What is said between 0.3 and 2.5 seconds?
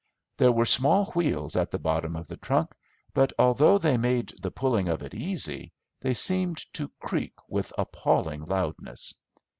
There were small wheels at the bottom of the